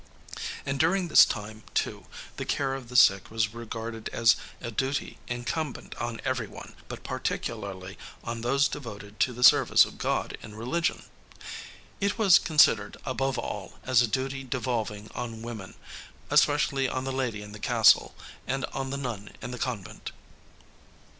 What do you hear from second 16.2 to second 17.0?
especially